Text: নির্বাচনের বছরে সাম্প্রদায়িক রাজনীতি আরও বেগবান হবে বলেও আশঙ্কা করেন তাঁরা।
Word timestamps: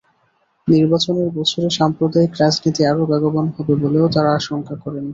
নির্বাচনের 0.67 1.29
বছরে 1.37 1.67
সাম্প্রদায়িক 1.77 2.31
রাজনীতি 2.37 2.81
আরও 2.85 3.03
বেগবান 3.11 3.47
হবে 3.55 3.73
বলেও 3.83 4.05
আশঙ্কা 4.35 4.75
করেন 4.75 5.03
তাঁরা। 5.03 5.09